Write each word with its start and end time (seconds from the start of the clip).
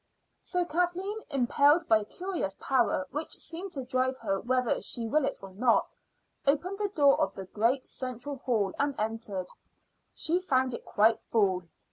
So 0.41 0.65
Kathleen, 0.65 1.19
impelled 1.29 1.87
by 1.87 1.99
a 1.99 2.05
curious 2.05 2.55
power 2.59 3.05
which 3.11 3.35
seemed 3.37 3.71
to 3.73 3.85
drive 3.85 4.17
her 4.17 4.39
whether 4.39 4.81
she 4.81 5.05
will 5.05 5.25
it 5.25 5.37
or 5.43 5.51
not, 5.53 5.95
opened 6.47 6.79
the 6.79 6.89
door 6.89 7.21
of 7.21 7.35
the 7.35 7.45
great 7.45 7.85
central 7.85 8.37
hall 8.37 8.73
and 8.79 8.95
entered. 8.97 9.45
She 10.15 10.39
found 10.39 10.73
it 10.73 10.85
quite 10.85 11.21
full. 11.21 11.65